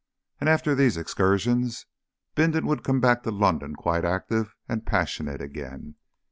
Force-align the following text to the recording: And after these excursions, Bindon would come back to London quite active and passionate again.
And 0.39 0.49
after 0.49 0.73
these 0.73 0.97
excursions, 0.97 1.85
Bindon 2.33 2.65
would 2.65 2.81
come 2.83 2.99
back 2.99 3.21
to 3.21 3.29
London 3.29 3.75
quite 3.75 4.03
active 4.03 4.55
and 4.67 4.83
passionate 4.83 5.41
again. 5.43 5.93